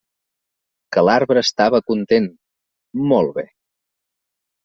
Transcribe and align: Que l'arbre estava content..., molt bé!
Que 0.95 1.03
l'arbre 1.07 1.43
estava 1.47 1.81
content..., 1.91 2.27
molt 3.13 3.35
bé! 3.39 3.47